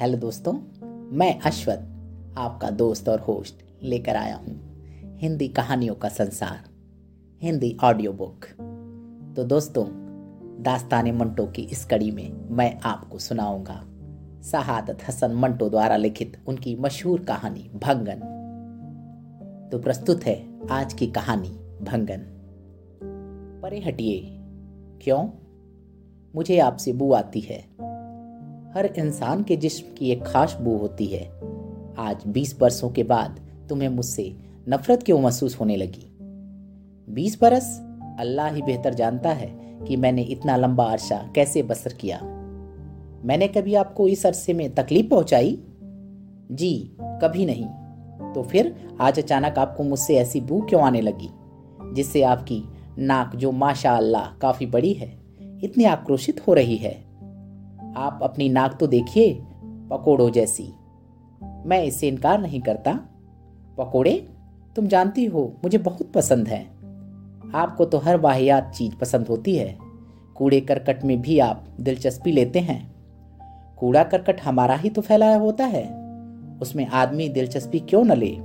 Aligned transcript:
Hello 0.00 0.18
दोस्तों, 0.18 0.52
मैं 1.12 1.40
अश्वत 1.40 2.34
आपका 2.38 2.70
दोस्त 2.70 3.08
और 3.08 3.20
होस्ट 3.20 3.54
लेकर 3.82 4.16
आया 4.16 4.36
हूँ 4.36 5.16
हिंदी 5.18 5.48
कहानियों 5.48 5.94
का 5.94 6.08
संसार, 6.08 6.60
हिंदी 7.42 7.76
ऑडियो 7.84 8.12
बुक 8.12 8.44
तो 9.36 9.44
दोस्तों 9.44 9.84
दास्तान 10.62 11.10
मंटो 11.10 11.46
की 11.46 11.62
इस 11.62 11.84
कड़ी 11.84 12.10
में 12.10 12.48
मैं 12.50 12.80
आपको 12.80 13.18
सुनाऊँगा। 13.18 13.80
शहादत 14.42 14.98
हसन 15.08 15.34
मंटो 15.34 15.68
द्वारा 15.68 15.96
लिखित 15.96 16.36
उनकी 16.46 16.76
मशहूर 16.76 17.24
कहानी 17.24 17.70
भंगन। 17.74 18.20
तो 19.72 19.78
प्रस्तुत 19.78 20.24
है 20.24 20.36
आज 20.70 20.94
की 20.94 21.06
कहानी 21.06 21.50
भंगन। 21.82 22.24
परे 23.62 23.80
हटिए, 23.80 24.20
क्यों? 25.02 25.28
मुझे 26.34 26.58
आपसे 26.58 26.92
बू 26.92 27.12
आती 27.12 27.40
है। 27.40 27.87
हर 28.74 28.86
इंसान 28.86 29.42
के 29.42 29.56
जिस्म 29.56 29.94
की 29.94 30.10
एक 30.10 30.22
खास 30.22 30.58
बू 30.60 30.76
होती 30.76 31.06
है। 31.06 31.30
आज 31.98 32.26
बीस 32.26 32.60
बरसों 32.60 32.90
के 32.90 33.02
बाद 33.02 33.40
तुम्हें 33.68 33.88
मुझसे 33.88 34.36
नफरत 34.68 35.02
क्यों 35.02 35.20
महसूस 35.20 35.60
होने 35.60 35.76
लगी? 35.76 36.16
बीस 37.14 37.40
बरस? 37.40 37.80
अल्लाह 38.18 38.48
ही 38.48 38.62
बेहतर 38.62 38.94
जानता 38.94 39.30
है 39.30 39.78
कि 39.88 39.96
मैंने 39.96 40.22
इतना 40.22 40.56
लंबा 40.56 40.84
अरसा 40.84 41.32
कैसे 41.34 41.62
बसर 41.62 41.92
किया। 41.92 42.20
मैंने 43.24 43.48
कभी 43.48 43.74
आपको 43.74 44.08
इस 44.08 44.26
अरसे 44.26 44.54
में 44.54 44.74
तकलीफ़ 44.74 45.08
पहुंचाई? 45.08 45.62
जी, 46.52 46.96
कभी 47.00 47.46
नहीं। 47.46 47.66
तो 48.34 48.42
फिर 48.42 48.88
आज 49.00 49.18
अचानक 49.18 49.58
आपको 49.58 49.82
मुझसे 49.82 50.16
ऐसी 50.16 50.40
बू 50.40 50.60
क्यों 50.60 50.82
आने 50.82 51.00
लगी, 51.00 51.30
जिससे 51.94 52.22
आपकी 52.22 52.62
नाक 52.98 53.36
जो 53.36 53.52
माशा 53.52 53.96
अल्लाह 53.96 54.38
काफ़ी 54.38 54.66
बड़ी 54.66 54.92
है, 54.92 55.18
इतनी 55.64 55.84
आक्रोशित 55.84 56.48
हो 56.48 56.54
रही 56.54 56.76
है? 56.76 57.07
आप 57.96 58.20
अपनी 58.22 58.48
नाक 58.48 58.80
तो 58.80 58.86
देखिए, 58.86 59.42
पकोड़ों 59.90 60.30
जैसी। 60.30 60.72
मैं 61.42 61.82
इससे 61.84 62.08
इनकार 62.08 62.40
नहीं 62.40 62.60
करता। 62.60 63.00
पकोड़े, 63.78 64.28
तुम 64.76 64.86
जानती 64.86 65.24
हो, 65.24 65.54
मुझे 65.64 65.78
बहुत 65.78 66.12
पसंद 66.12 66.48
है। 66.48 66.66
आपको 67.54 67.84
तो 67.84 67.98
हर 67.98 68.16
वाहियात 68.16 68.72
चीज़ 68.74 68.96
पसंद 68.96 69.28
होती 69.28 69.56
है। 69.56 69.78
कूड़े 70.34 70.60
करकट 70.60 71.04
में 71.04 71.22
भी 71.22 71.38
आप 71.38 71.66
दिलचस्पी 71.80 72.32
लेते 72.32 72.58
हैं। 72.58 72.94
कूड़ा 73.78 74.04
करकट 74.04 74.40
हमारा 74.40 74.74
ही 74.74 74.90
तो 74.90 75.02
फैलाया 75.02 75.36
होता 75.36 75.64
है। 75.64 75.98
उसमें 76.62 76.86
आदमी 76.86 77.28
दिलचस्पी 77.28 77.80
क्यों 77.80 78.04
न 78.04 78.12
ले? 78.12 78.38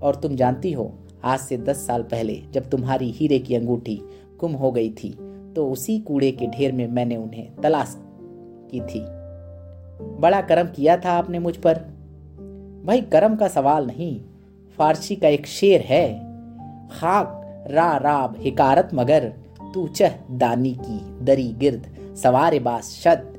और 0.00 0.20
तुम 0.22 0.36
जानती 0.36 0.72
हो, 0.72 0.92
आज 1.24 1.38
से 1.38 1.56
दस 1.56 1.86
साल 1.86 2.02
पहले 2.02 2.42
जब 2.52 2.70
तुम्हारी 2.70 3.10
हीरे 3.10 3.38
की 3.38 3.54
अंगूठी 3.54 4.02
गुम 4.40 4.52
हो 4.52 4.72
गई 4.72 4.90
थी 4.90 5.10
तो 5.56 5.70
उसी 5.70 5.98
कूड़े 5.98 6.30
के 6.30 6.46
ढेर 6.46 6.72
में 6.72 6.86
मैंने 6.86 7.16
उन्हें 7.16 7.56
तलाश 7.56 7.98
की 8.74 8.80
थी। 8.80 9.00
बड़ा 10.20 10.40
करम 10.40 10.68
किया 10.68 10.96
था 10.96 11.12
आपने 11.12 11.38
मुझ 11.38 11.56
पर। 11.56 11.74
भाई, 12.86 13.00
करम 13.00 13.36
का 13.36 13.48
सवाल 13.48 13.86
नहीं, 13.86 14.20
फारसी 14.78 15.16
का 15.16 15.28
एक 15.28 15.46
शेर 15.46 15.80
है। 15.80 16.18
खाक, 16.88 17.42
रा, 17.70 17.96
राब, 17.96 18.36
हिकारत 18.38 18.90
मगर 18.94 19.34
तू 19.74 19.88
चह 19.88 20.10
दानी 20.30 20.74
की 20.74 21.24
दरी 21.24 21.52
गिर्द, 21.52 22.16
सवार 22.16 22.58
बास 22.58 22.84
शद। 22.84 23.32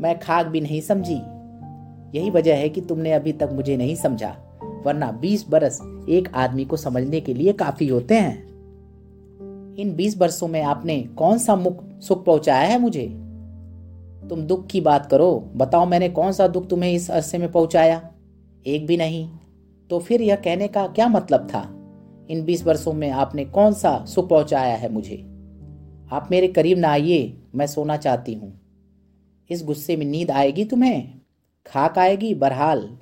मैं 0.00 0.18
खाक 0.18 0.46
भी 0.46 0.60
नहीं 0.60 0.80
समझी। 0.80 1.20
यही 2.18 2.30
वजह 2.30 2.54
है 2.54 2.68
कि 2.68 2.80
तुमने 2.80 3.12
अभी 3.12 3.32
तक 3.32 3.48
मुझे 3.52 3.76
नहीं 3.76 3.96
समझा, 3.96 4.36
वरना 4.84 5.12
बीस 5.12 5.46
बरस 5.48 5.80
एक 6.08 6.32
आदमी 6.34 6.64
को 6.64 6.76
समझने 6.76 7.20
के 7.20 7.34
लिए 7.34 7.52
काफ़ी 7.52 7.88
होते 7.88 8.14
हैं। 8.14 8.48
इन 9.76 9.94
बीस 9.96 10.18
बरसों 10.18 10.48
में 10.48 10.62
आपने 10.62 11.02
कौन 11.02 11.38
सा 11.38 11.56
मुख 11.56 12.00
सुख 12.00 12.24
पहुँचाया 12.24 12.68
है 12.68 12.78
मुझे? 12.78 13.27
तुम 14.28 14.42
दुख 14.42 14.66
की 14.66 14.80
बात 14.80 15.06
करो। 15.06 15.52
बताओ 15.56 15.86
मैंने 15.86 16.08
कौन 16.08 16.32
सा 16.32 16.48
दुख 16.48 16.68
तुम्हें 16.68 16.92
इस 16.92 17.10
अरसे 17.10 17.38
में 17.38 17.52
पहुँचाया? 17.52 18.12
एक 18.66 18.86
भी 18.86 18.96
नहीं। 18.96 19.30
तो 19.90 19.98
फिर 19.98 20.22
यह 20.22 20.36
कहने 20.36 20.68
का 20.68 20.86
क्या 20.86 21.08
मतलब 21.08 21.46
था? 21.46 21.74
इन 22.30 22.44
बीस 22.44 22.64
वर्षों 22.64 22.92
में 22.92 23.10
आपने 23.10 23.44
कौन 23.44 23.72
सा 23.72 24.04
सुख 24.04 24.28
पहुँचाया 24.28 24.76
है 24.76 24.92
मुझे? 24.92 25.16
आप 26.12 26.28
मेरे 26.30 26.48
करीब 26.48 26.78
ना 26.78 26.88
आइए, 26.88 27.42
मैं 27.54 27.66
सोना 27.66 27.96
चाहती 27.96 28.34
हूँ। 28.34 28.60
इस 29.50 29.64
गुस्से 29.64 29.96
में 29.96 30.06
नींद 30.06 30.30
आएगी 30.30 30.64
तुम्हें? 30.64 31.08
खाक 31.66 31.98
आएगी 31.98 32.34
बहरहाल 32.34 32.98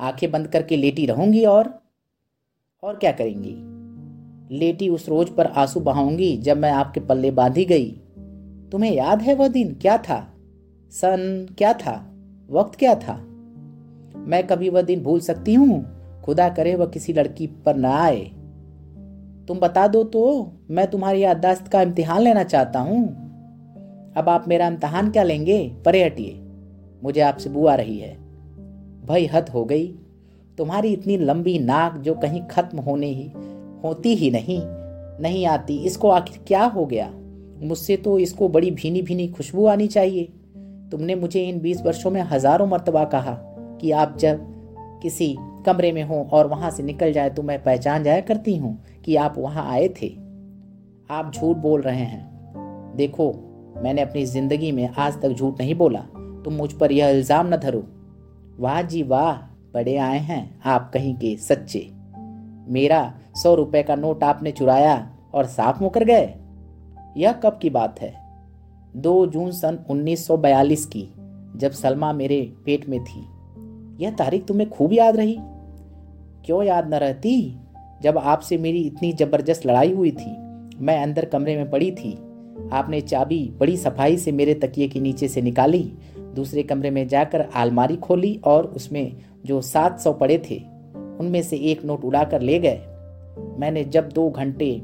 आँखें 0.00 0.30
बंद 0.30 0.48
करके 0.48 0.76
लेटी 0.76 1.06
रहूँगी 1.06 1.44
और? 1.44 1.82
और 2.82 2.96
क्या 2.96 3.12
करेंगी? 3.12 3.72
लेटी 4.58 4.88
उस 4.88 5.08
रोज 5.08 5.28
पर 5.28 5.46
आँसू 5.46 5.80
बहाऊँगी 5.80 6.36
जब 6.36 6.56
मैं 6.56 6.70
आपके 6.70 7.00
पल्ले 7.00 7.30
बांधी 7.30 7.64
गई। 7.64 7.90
तुम्हें 8.72 8.92
याद 8.92 9.22
है 9.22 9.34
वह 9.34 9.48
दिन? 9.48 9.74
क्या 9.74 9.98
था? 9.98 10.31
सन 10.92 11.46
क्या 11.58 11.72
था? 11.72 12.12
वक्त 12.50 12.78
क्या 12.78 12.94
था? 12.94 13.14
मैं 14.16 14.46
कभी 14.46 14.68
वह 14.68 14.82
दिन 14.82 15.02
भूल 15.02 15.20
सकती 15.20 15.54
हूँ। 15.54 15.86
खुदा 16.24 16.48
करे 16.48 16.74
वह 16.74 16.86
किसी 16.86 17.12
लड़की 17.12 17.46
पर 17.46 17.76
ना 17.76 17.94
आए। 17.96 18.20
तुम 19.48 19.60
बता 19.60 19.86
दो 19.86 20.04
तो 20.04 20.52
मैं 20.70 20.86
तुम्हारी 20.86 21.20
याददाश्त 21.20 21.68
का 21.68 21.82
इम्तिहान 21.82 22.22
लेना 22.22 22.42
चाहता 22.44 22.80
हूँ। 22.80 23.06
अब 24.16 24.28
आप 24.28 24.48
मेरा 24.48 24.66
इम्तहान 24.66 25.10
क्या 25.10 25.22
लेंगे? 25.22 25.76
परे 25.84 26.04
हटिए। 26.04 26.40
मुझे 27.04 27.20
आपसे 27.20 27.50
बुआ 27.50 27.74
रही 27.74 27.98
है। 27.98 28.14
भाई 29.06 29.26
हद 29.26 29.48
हो 29.48 29.64
गई। 29.64 29.86
तुम्हारी 30.58 30.92
इतनी 30.92 31.16
लंबी 31.16 31.58
नाक 31.58 31.96
जो 31.96 32.14
कहीं 32.14 32.42
खत्म 32.42 32.78
होने 32.78 33.06
ही, 33.06 33.32
होती 33.84 34.14
ही 34.14 34.30
नहीं 34.30 34.60
नहीं 35.22 35.46
आती, 35.46 35.78
इसको 35.78 36.08
आखिर 36.08 36.44
क्या 36.46 36.64
हो 36.64 36.86
गया? 36.86 37.10
मुझसे 37.62 37.96
तो 37.96 38.18
इसको 38.18 38.48
बड़ी 38.48 38.70
भीनी 38.70 39.02
भीनी 39.02 39.28
खुशबू 39.28 39.66
आनी 39.66 39.86
चाहिए। 39.86 40.28
तुमने 40.92 41.14
मुझे 41.14 41.44
इन 41.48 41.60
बीस 41.60 41.82
वर्षों 41.82 42.10
में 42.10 42.20
हज़ारों 42.22 42.66
मरतबा 42.66 43.04
कहा 43.04 43.32
कि 43.80 43.90
आप 43.90 44.16
जब 44.18 44.40
किसी 45.02 45.36
कमरे 45.66 45.92
में 45.92 46.02
हो 46.02 46.28
और 46.32 46.46
वहाँ 46.46 46.70
से 46.70 46.82
निकल 46.82 47.12
जाए 47.12 47.30
तो 47.30 47.42
मैं 47.42 47.62
पहचान 47.62 48.04
जाया 48.04 48.20
करती 48.20 48.56
हूँ 48.56 48.84
कि 49.04 49.16
आप 49.16 49.34
वहाँ 49.38 49.70
आए 49.72 49.88
थे। 49.88 50.08
आप 51.10 51.32
झूठ 51.34 51.56
बोल 51.56 51.82
रहे 51.82 52.04
हैं। 52.04 52.94
देखो, 52.96 53.32
मैंने 53.82 54.02
अपनी 54.02 54.24
ज़िंदगी 54.26 54.72
में 54.72 54.88
आज 54.88 55.20
तक 55.22 55.28
झूठ 55.28 55.60
नहीं 55.60 55.74
बोला। 55.74 56.00
तुम 56.44 56.54
मुझ 56.54 56.72
पर 56.72 56.92
यह 56.92 57.08
इल्ज़ाम 57.08 57.54
न 57.54 57.56
धरो। 57.56 57.84
वाह 58.58 58.82
जी 58.82 59.02
वाह, 59.02 59.32
बड़े 59.74 59.96
आए 59.96 60.18
हैं 60.18 60.60
आप 60.64 60.90
कहीं 60.94 61.14
के 61.14 61.36
सच्चे। 61.36 61.88
मेरा 62.72 63.14
सौ 63.34 63.54
रुपए 63.54 63.82
का 63.82 63.94
नोट 63.96 64.24
आपने 64.24 64.52
चुराया 64.52 65.10
और 65.34 65.46
साफ़ 65.46 65.82
मुकर 65.82 66.04
गए। 66.04 66.34
यह 67.16 67.32
कब 67.32 67.58
की 67.62 67.70
बात 67.70 68.00
है? 68.00 68.21
दो 68.96 69.26
जून 69.26 69.50
सन 69.50 69.78
1942 69.90 70.86
की, 70.86 71.08
जब 71.56 71.70
सलमा 71.70 72.12
मेरे 72.12 72.52
पेट 72.66 72.88
में 72.88 73.04
थी। 73.04 73.26
यह 74.04 74.10
तारीख 74.10 74.44
तुम्हें 74.44 74.70
खूब 74.70 74.92
याद 74.92 75.16
रही? 75.16 75.36
क्यों 76.46 76.62
याद 76.62 76.94
न 76.94 76.94
रहती? 76.94 77.56
जब 78.02 78.18
आपसे 78.18 78.58
मेरी 78.58 78.78
इतनी 78.78 79.12
ज़बरदस्त 79.12 79.66
लड़ाई 79.66 79.92
हुई 79.92 80.10
थी, 80.10 80.36
मैं 80.80 81.02
अंदर 81.02 81.24
कमरे 81.24 81.56
में 81.56 81.70
पड़ी 81.70 81.90
थी। 81.90 82.18
आपने 82.72 83.00
चाबी 83.00 83.52
बड़ी 83.60 83.76
सफ़ाई 83.76 84.16
से 84.16 84.32
मेरे 84.32 84.54
तकिए 84.54 84.88
के 84.88 85.00
नीचे 85.00 85.28
से 85.28 85.42
निकाली, 85.42 85.92
दूसरे 86.18 86.62
कमरे 86.62 86.90
में 86.90 87.08
जाकर 87.08 87.40
आलमारी 87.40 87.96
खोली 87.96 88.40
और 88.44 88.66
उसमें 88.66 89.16
जो 89.46 89.60
सात 89.60 90.00
सौ 90.00 90.12
पड़े 90.12 90.42
थे, 90.50 90.62
उनमें 91.20 91.42
से 91.42 91.56
एक 91.56 91.84
नोट 91.84 92.04
उड़ाकर 92.04 92.40
ले 92.40 92.58
गए। 92.58 92.80
मैंने 93.58 93.84
जब 93.84 94.08
दो 94.08 94.30
घंटे 94.30 94.82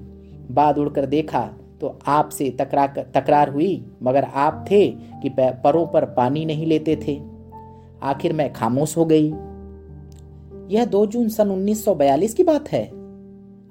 बाद 0.50 0.78
उड़कर 0.78 1.06
देखा 1.06 1.50
तो 1.81 1.99
आपसे 2.06 2.50
तकरा 2.50 2.87
तकरार 2.87 3.49
हुई, 3.49 3.84
मगर 4.03 4.25
आप 4.25 4.65
थे 4.71 4.91
कि 5.22 5.28
परों 5.39 5.87
पर 5.87 6.05
पानी 6.05 6.44
नहीं 6.44 6.66
लेते 6.66 6.97
थे। 6.97 7.20
आखिर 8.02 8.32
मैं 8.32 8.52
खामोश 8.52 8.97
हो 8.97 9.05
गई। 9.05 9.29
यह 10.75 10.85
दो 10.85 11.06
जून 11.06 11.29
सन 11.29 11.50
1942 11.50 12.35
की 12.35 12.44
बात 12.44 12.73
है। 12.73 12.85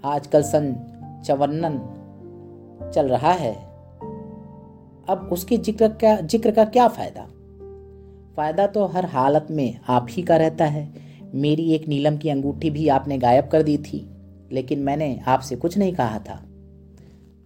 आजकल 0.05 0.41
सन 0.41 0.75
चवन्नन 1.25 1.79
चल 2.93 3.07
रहा 3.07 3.31
है। 3.31 3.53
अब 5.09 5.29
उसके 5.31 5.57
ज़िक्र 5.57 5.87
का 5.87 6.15
ज़िक्र 6.21 6.51
का 6.51 6.65
क्या 6.65 6.87
फ़ायदा? 6.87 7.21
फ़ायदा 8.35 8.67
तो 8.67 8.85
हर 8.85 9.05
हालत 9.05 9.47
में 9.51 9.79
आप 9.87 10.07
ही 10.09 10.23
का 10.23 10.37
रहता 10.37 10.65
है। 10.65 10.93
मेरी 11.35 11.71
एक 11.73 11.87
नीलम 11.87 12.17
की 12.17 12.29
अंगूठी 12.29 12.69
भी 12.69 12.87
आपने 12.87 13.17
गायब 13.17 13.47
कर 13.47 13.63
दी 13.63 13.77
थी, 13.77 14.09
लेकिन 14.51 14.79
मैंने 14.79 15.19
आपसे 15.27 15.55
कुछ 15.55 15.77
नहीं 15.77 15.93
कहा 15.93 16.19
था। 16.19 16.46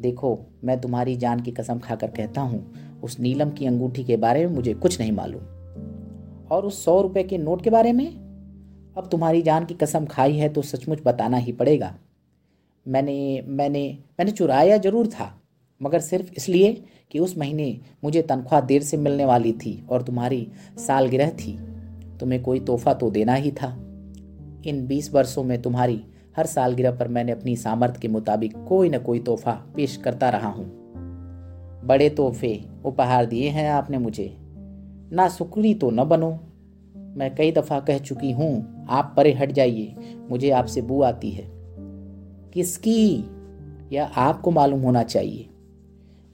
देखो, 0.02 0.38
मैं 0.64 0.80
तुम्हारी 0.82 1.16
जान 1.16 1.40
की 1.40 1.52
कसम 1.52 1.80
खाकर 1.80 2.08
कहता 2.08 2.42
हूँ, 2.42 3.00
उस 3.04 3.20
नीलम 3.20 3.50
की 3.50 3.66
अंगूठी 3.66 4.04
के 4.04 4.18
बारे 4.18 4.46
में 4.48 4.56
मुझे 4.56 4.74
कुछ 4.74 5.00
नहीं 5.00 5.12
मालूम। 5.12 5.42
और 6.48 6.66
उस 6.66 6.84
सौ 6.86 7.02
रुपए 7.02 7.24
के 7.24 7.38
नोट 7.38 7.64
के 7.64 7.70
बारे 7.70 7.92
में? 7.94 8.08
अब 8.98 9.08
तुम्हारी 9.12 9.42
जान 9.42 9.66
की 9.66 9.74
कसम 9.74 10.06
खाई 10.06 10.34
है 10.34 10.50
तो 10.50 10.62
सचमुच 10.62 11.02
बताना 11.06 11.38
ही 11.38 11.52
पड़ेगा। 11.52 11.96
मैंने 12.86 13.44
मैंने 13.48 13.84
मैंने 14.20 14.32
चुराया 14.32 14.78
ज़रूर 14.78 15.08
था, 15.08 15.32
मगर 15.82 16.00
सिर्फ़ 16.00 16.32
इसलिए 16.38 16.74
कि 17.12 17.20
उस 17.20 17.38
महीने 17.38 17.80
मुझे 18.04 18.22
तनख्वाह 18.22 18.62
देर 18.62 18.82
से 18.82 18.98
मिलने 18.98 19.26
वाली 19.26 19.52
थी 19.54 19.84
और 19.90 20.02
तुम्हारी 20.02 20.48
सालगिरह 20.78 21.30
थी। 21.30 21.58
तुम्हें 22.20 22.42
कोई 22.44 22.60
तोहफा 22.60 22.94
तो 22.94 23.10
देना 23.10 23.34
ही 23.34 23.52
था। 23.52 23.70
इन 24.66 24.86
बीस 24.88 25.14
वर्षों 25.14 25.44
में 25.44 25.62
तुम्हारी 25.62 26.04
हर 26.38 26.46
सालगिरह 26.46 26.92
पर 26.92 27.08
मैंने 27.08 27.32
अपनी 27.32 27.56
सामर्थ्य 27.56 28.00
के 28.02 28.08
मुताबिक 28.08 28.54
कोई 28.68 28.90
न 28.90 28.98
कोई 28.98 29.20
तोहफा 29.20 29.52
पेश 29.76 29.98
करता 29.98 30.30
रहा 30.30 30.48
हूँ। 30.48 30.82
बड़े 31.86 32.10
तोहफे, 32.10 32.66
उपहार 32.86 33.26
दिए 33.26 33.50
हैं 33.50 33.70
आपने 33.70 33.98
मुझे। 33.98 34.38
ना 35.14 35.28
सुकरी 35.30 35.74
तो 35.74 35.90
न 35.90 36.04
बनो। 36.04 36.40
मैं 36.98 37.36
कई 37.36 37.52
दफ़ा 37.52 37.80
कह 37.80 37.98
चुकी 37.98 38.32
हूँ, 38.32 38.86
आप 38.90 39.14
परे 39.18 39.34
हट 39.34 39.52
जाइए, 39.52 39.96
मुझे 40.30 40.50
आपसे 40.50 40.82
बू 40.82 41.02
आती 41.02 41.32
है। 41.32 41.52
किसकी? 42.54 43.26
यह 43.92 44.06
आपको 44.06 44.52
मालूम 44.52 44.82
होना 44.82 45.04
चाहिए। 45.04 45.48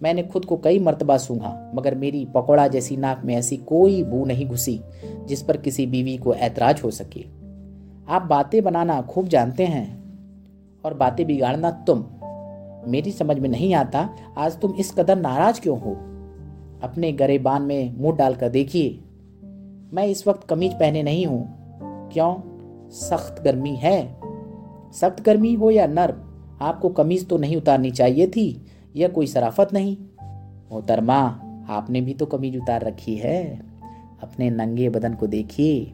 मैंने 0.02 0.24
खुद 0.24 0.46
को 0.46 0.58
कई 0.58 0.80
मर्तबा 0.80 1.18
सूंघा, 1.18 1.72
मगर 1.76 1.96
मेरी 1.96 2.26
पकौड़ा 2.26 2.68
जैसी 2.68 2.98
नाक 2.98 3.22
में 3.26 3.36
ऐसी 3.36 3.58
कोई 3.58 4.04
बू 4.04 4.26
नहीं 4.26 4.46
घुसी, 4.46 4.82
जिस 5.26 5.42
पर 5.42 5.58
किसी 5.58 5.86
बीवी 5.86 6.18
को 6.18 6.34
ऐतराज 6.34 6.82
हो 6.84 6.92
सके। 6.92 7.37
आप 8.09 8.21
बातें 8.21 8.63
बनाना 8.63 9.01
खूब 9.01 9.27
जानते 9.27 9.65
हैं 9.65 10.04
और 10.86 10.94
बातें 10.94 11.25
बिगाड़ना 11.25 11.71
तुम। 11.71 12.06
मेरी 12.92 13.12
समझ 13.12 13.39
में 13.39 13.50
नहीं 13.50 13.74
आता 13.74 14.09
आज 14.38 14.59
तुम 14.59 14.74
इस 14.74 14.92
कदर 14.92 15.15
नाराज़ 15.15 15.62
क्यों 15.62 15.80
हो? 15.80 15.92
अपने 16.83 17.12
गरेबान 17.12 17.62
में 17.62 17.98
मुँह 17.98 18.15
डालकर 18.15 18.50
देखिए। 18.50 19.04
मैं 19.94 20.06
इस 20.06 20.27
वक्त 20.27 20.48
कमीज 20.48 20.74
पहने 20.74 21.04
नहीं 21.04 21.25
हूँ। 21.25 21.57
क्यों? 22.13 22.36
सख्त 22.89 23.44
गर्मी 23.44 23.75
है। 23.75 24.18
सख्त 24.94 25.24
गर्मी 25.24 25.53
हो 25.53 25.71
या 25.71 25.88
नर्म, 25.88 26.15
आपको 26.62 26.89
कमीज 26.89 27.30
तो 27.30 27.38
नहीं 27.38 27.57
उतारनी 27.57 27.92
चाहिए 27.92 28.27
थी 28.27 28.65
यह 28.95 29.07
कोई 29.07 29.27
शराफत 29.27 29.69
नहीं? 29.74 29.98
मोहतरमा, 30.71 31.42
आपने 31.69 32.01
भी 32.01 32.13
तो 32.13 32.25
कमीज 32.25 32.57
उतार 32.57 32.81
रखी 32.81 33.15
है। 33.15 33.60
अपने 34.24 34.50
नंगे 34.50 34.89
बदन 34.89 35.13
को 35.13 35.27
देखिए। 35.27 35.94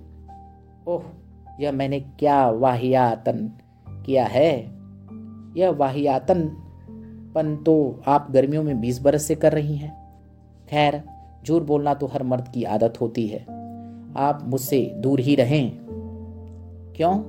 ओह 0.87 1.01
यह 1.59 1.71
मैंने 1.71 1.99
क्या 1.99 2.49
वाहियातन 2.49 3.51
किया 3.89 4.25
है? 4.25 4.59
यह 5.57 5.69
वाहियातन 5.69 6.57
पन 7.35 7.55
तो 7.55 8.01
आप 8.07 8.27
गर्मियों 8.31 8.63
में 8.63 8.81
बीस 8.81 9.01
बरस 9.01 9.23
से 9.23 9.35
कर 9.35 9.51
रही 9.51 9.75
हैं। 9.75 10.21
खैर, 10.69 11.03
झूठ 11.45 11.61
बोलना 11.61 11.93
तो 11.93 12.07
हर 12.07 12.23
मर्द 12.23 12.47
की 12.47 12.63
आदत 12.63 12.93
होती 13.01 13.27
है। 13.27 13.39
आप 14.17 14.39
मुझसे 14.43 14.93
दूर 14.95 15.19
ही 15.19 15.35
रहें। 15.35 15.71
क्यों? 16.95 17.19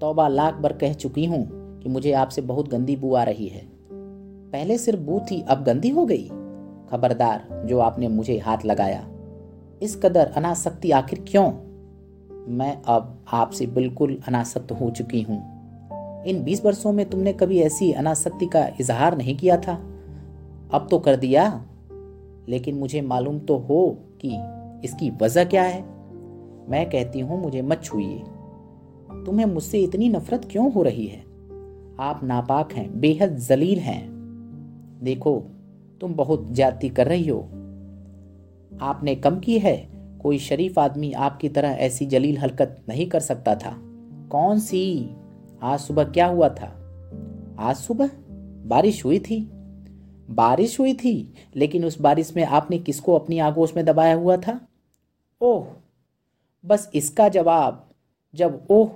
तौबा 0.00 0.28
लाख 0.28 0.54
बार 0.54 0.72
कह 0.72 0.92
चुकी 0.92 1.24
हूँ 1.24 1.48
कि 1.80 1.88
मुझे 1.88 2.12
आपसे 2.12 2.42
बहुत 2.42 2.68
गंदी 2.68 2.96
बू 2.96 3.14
आ 3.14 3.22
रही 3.22 3.48
है। 3.48 3.62
पहले 4.52 4.78
सिर्फ़ 4.78 5.00
बू 5.00 5.20
थी, 5.30 5.42
अब 5.42 5.64
गंदी 5.64 5.88
हो 5.88 6.06
गई। 6.06 6.28
खबरदार, 6.90 7.62
जो 7.66 7.78
आपने 7.78 8.08
मुझे 8.08 8.38
हाथ 8.38 8.58
लगाया। 8.64 9.08
इस 9.82 10.00
कदर 10.02 10.26
अनासक्ति 10.26 10.90
आखिर 10.90 11.24
क्यों? 11.28 11.52
मैं 12.48 12.82
अब 12.82 13.24
आपसे 13.32 13.66
बिल्कुल 13.66 14.22
अनासक्त 14.28 14.72
हो 14.72 14.90
चुकी 14.90 15.22
हूँ। 15.22 15.56
इन 16.24 16.44
बीस 16.44 16.64
वर्षों 16.64 16.92
में 16.92 17.10
तुमने 17.10 17.32
कभी 17.32 17.58
ऐसी 17.60 17.92
अनासक्ति 17.92 18.46
का 18.46 18.66
इजहार 18.80 19.18
नहीं 19.18 19.36
किया 19.36 19.56
था? 19.56 19.74
अब 20.74 20.88
तो 20.90 20.98
कर 20.98 21.16
दिया। 21.16 21.66
लेकिन 22.48 22.74
मुझे 22.74 23.00
मालूम 23.00 23.38
तो 23.38 23.56
हो 23.56 23.98
कि 24.24 24.28
इसकी 24.84 25.10
वजह 25.22 25.44
क्या 25.44 25.62
है। 25.62 25.82
मैं 26.68 26.90
कहती 26.90 27.20
हूँ, 27.20 27.42
मुझे 27.42 27.62
मत 27.62 27.80
छूइए। 27.84 28.18
तुम्हें 29.26 29.46
मुझसे 29.46 29.80
इतनी 29.80 30.08
नफरत 30.08 30.48
क्यों 30.50 30.72
हो 30.72 30.82
रही 30.82 31.06
है? 31.06 31.20
आप 32.00 32.20
नापाक 32.22 32.72
हैं, 32.72 33.00
बेहद 33.00 33.36
जलील 33.36 33.78
हैं। 33.78 34.08
देखो, 35.02 35.42
तुम 36.00 36.14
बहुत 36.14 36.48
ज्यादती 36.52 36.88
कर 36.88 37.06
रही 37.06 37.28
हो। 37.28 37.40
आपने 38.80 39.14
कम 39.14 39.38
की 39.40 39.58
है 39.58 39.95
कोई 40.26 40.38
शरीफ 40.38 40.78
आदमी 40.78 41.12
आपकी 41.12 41.48
तरह 41.48 41.68
ऐसी 41.68 42.06
जलील 42.06 42.38
हरकत 42.38 42.82
नहीं 42.88 43.06
कर 43.06 43.20
सकता 43.20 43.54
था। 43.54 43.76
कौन 44.28 44.58
सी? 44.58 45.10
आज 45.62 45.80
सुबह 45.80 46.04
क्या 46.04 46.26
हुआ 46.26 46.48
था? 46.48 46.66
आज 47.58 47.76
सुबह 47.76 48.10
बारिश 48.66 49.04
हुई 49.04 49.18
थी। 49.18 49.50
बारिश 50.30 50.80
हुई 50.80 50.94
थी, 50.94 51.34
लेकिन 51.56 51.84
उस 51.84 52.00
बारिश 52.00 52.36
में 52.36 52.44
आपने 52.44 52.78
किसको 52.78 53.14
अपनी 53.14 53.38
आगोश 53.38 53.76
में 53.76 53.84
दबाया 53.84 54.14
हुआ 54.14 54.36
था? 54.36 54.60
ओह, 55.40 55.66
बस 56.66 56.90
इसका 56.94 57.28
जवाब, 57.28 57.90
जब 58.34 58.66
ओह 58.70 58.88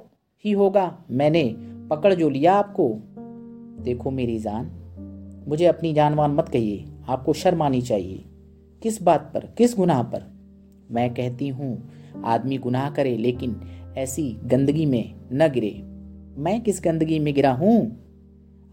ही 0.45 0.53
होगा, 0.53 0.99
मैंने 1.11 1.55
पकड़ 1.91 2.15
जो 2.15 2.29
लिया 2.29 2.55
आपको। 2.55 2.89
देखो 3.83 4.11
मेरी 4.11 4.39
जान, 4.39 4.65
मुझे 5.49 5.67
अपनी 5.67 5.93
जानवान 5.93 6.31
मत 6.31 6.49
कहिए, 6.49 6.89
आपको 7.09 7.33
शर्म 7.33 7.63
आनी 7.63 7.83
चाहिए। 7.83 8.25
किस 8.83 9.03
बात 9.03 9.31
पर, 9.35 9.41
किस 9.41 9.77
गुनाह 9.77 10.03
पर? 10.03 10.40
मैं 10.91 11.15
कहती 11.15 11.49
हूँ, 11.49 11.91
आदमी 12.25 12.59
गुनाह 12.59 12.91
करे, 12.91 13.17
लेकिन 13.17 13.61
ऐसी 13.99 14.37
गंदगी 14.45 14.87
में 14.87 15.15
न 15.33 15.49
गिरे। 15.49 15.83
मैं 16.43 16.61
किस 16.61 16.81
गंदगी 16.85 17.19
में 17.19 17.35
गिरा 17.35 17.53
हूँ? 17.53 17.97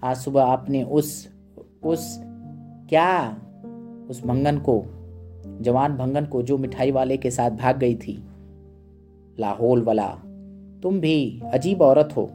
आज 0.04 0.18
सुबह 0.18 0.44
आपने 0.44 0.84
उस 0.84 1.38
उस, 1.84 2.20
क्या? 2.90 3.42
उस 4.10 4.24
भंगन 4.26 4.58
को, 4.58 4.84
जवान 5.62 5.98
भंगन 5.98 6.26
को 6.26 6.42
जो 6.42 6.58
मिठाई 6.58 6.92
वाले 6.92 7.18
के 7.18 7.32
साथ 7.32 7.52
भाग 7.52 7.78
गई 7.78 7.96
थी। 7.96 8.24
लाहौल 9.40 9.82
वाला, 9.82 10.08
तुम 10.84 11.00
भी 11.00 11.42
अजीब 11.54 11.82
औरत 11.82 12.10
हो। 12.18 12.32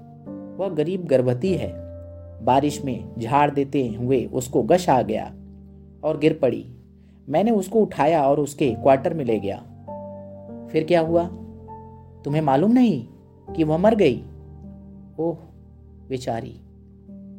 वह 0.58 0.68
गरीब 0.68 1.04
गर्भवती 1.04 1.54
है। 1.54 1.72
बारिश 2.44 2.84
में 2.84 3.20
झाड़ 3.20 3.50
देते 3.50 3.88
हुए 3.88 4.24
उसको 4.24 4.62
गश 4.62 4.88
आ 4.88 5.02
गया 5.02 5.34
और 6.04 6.18
गिर 6.18 6.38
पड़ी। 6.42 6.74
मैंने 7.28 7.50
उसको 7.50 7.80
उठाया 7.80 8.22
और 8.22 8.40
उसके 8.40 8.74
क्वार्टर 8.74 9.14
में 9.14 9.24
ले 9.24 9.38
गया। 9.38 9.62
फिर 10.72 10.84
क्या 10.84 11.00
हुआ? 11.00 11.26
तुम्हें 12.24 12.42
मालूम 12.42 12.72
नहीं 12.72 13.08
कि 13.54 13.64
वह 13.64 13.76
मर 13.76 13.94
गई? 13.94 14.22
ओह, 15.18 15.36
बेचारी, 16.08 16.60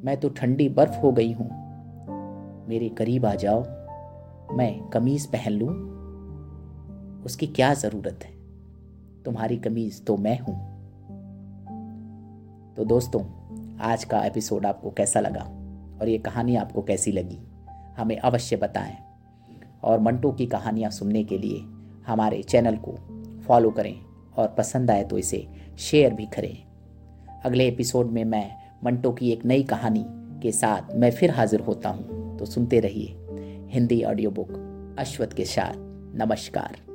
मैं 0.05 0.17
तो 0.17 0.29
ठंडी 0.29 0.69
बर्फ़ 0.69 0.97
हो 0.97 1.11
गई 1.11 1.31
हूँ। 1.31 1.49
मेरे 2.67 2.89
करीब 2.89 3.25
आ 3.25 3.35
जाओ, 3.35 3.61
मैं 4.55 4.89
कमीज 4.89 5.25
पहन 5.25 5.51
लूँ। 5.51 5.93
उसकी 7.23 7.47
क्या 7.47 7.73
ज़रूरत 7.73 8.19
है? 8.23 8.31
तुम्हारी 9.23 9.57
कमीज 9.57 10.05
तो 10.05 10.17
मैं 10.17 10.39
हूँ। 10.39 10.73
तो 12.75 12.85
दोस्तों, 12.85 13.21
आज 13.79 14.03
का 14.03 14.25
एपिसोड 14.25 14.65
आपको 14.65 14.91
कैसा 14.91 15.19
लगा? 15.19 15.43
और 16.01 16.09
ये 16.09 16.17
कहानी 16.17 16.55
आपको 16.55 16.81
कैसी 16.81 17.11
लगी? 17.11 17.39
हमें 17.97 18.17
अवश्य 18.17 18.55
बताएँ। 18.55 18.97
और 19.83 19.99
मंटो 19.99 20.31
की 20.31 20.45
कहानियाँ 20.45 20.91
सुनने 20.91 21.23
के 21.23 21.37
लिए 21.37 21.61
हमारे 22.07 22.43
चैनल 22.43 22.75
को 22.75 23.22
फॉलो 23.47 23.71
करें 23.71 23.95
और 24.37 24.47
पसंद 24.47 24.91
आए 24.91 25.03
तो 25.03 25.17
इसे 25.17 25.47
शेयर 25.79 26.13
भी 26.13 26.25
करें। 26.25 26.63
अगले 27.45 27.67
एपिसोड 27.67 28.05
में 28.05 28.25
मैं, 28.25 28.51
मंटो 28.83 29.11
की 29.11 29.31
एक 29.31 29.45
नई 29.45 29.63
कहानी 29.63 30.05
के 30.41 30.51
साथ 30.51 30.95
मैं 30.95 31.11
फिर 31.11 31.31
हाजिर 31.31 31.59
होता 31.59 31.89
हूँ। 31.89 32.37
तो 32.39 32.45
सुनते 32.45 32.79
रहिए 32.79 33.17
हिंदी 33.69 34.03
ऑडियो 34.03 34.31
बुक 34.31 34.95
अश्वत 34.99 35.33
के 35.33 35.45
साथ। 35.45 35.73
नमस्कार। 36.17 36.92